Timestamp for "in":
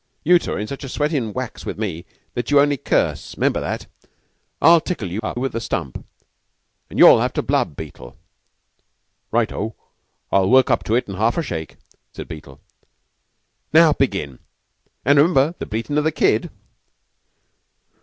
0.59-0.65, 11.07-11.13